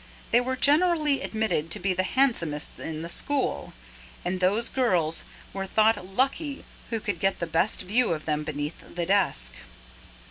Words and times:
They 0.31 0.41
were 0.41 0.55
generally 0.55 1.21
admitted 1.21 1.69
to 1.69 1.79
be 1.79 1.93
the 1.93 2.01
handsomest 2.01 2.79
in 2.79 3.03
the 3.03 3.07
school, 3.07 3.71
and 4.25 4.39
those 4.39 4.67
girls 4.67 5.25
were 5.53 5.67
thought 5.67 6.03
lucky 6.03 6.65
who 6.89 6.99
could 6.99 7.19
get 7.19 7.37
the 7.37 7.45
best 7.45 7.81
view 7.83 8.11
of 8.13 8.25
them 8.25 8.43
beneath 8.43 8.95
the 8.95 9.05
desk. 9.05 9.53